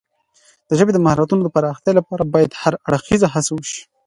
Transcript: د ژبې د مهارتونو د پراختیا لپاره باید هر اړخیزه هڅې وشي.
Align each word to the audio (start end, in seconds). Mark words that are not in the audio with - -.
د 0.67 0.71
ژبې 0.79 0.91
د 0.93 0.99
مهارتونو 1.05 1.41
د 1.43 1.49
پراختیا 1.55 1.93
لپاره 1.99 2.23
باید 2.33 2.51
هر 2.61 2.73
اړخیزه 2.87 3.27
هڅې 3.33 3.51
وشي. 3.53 3.81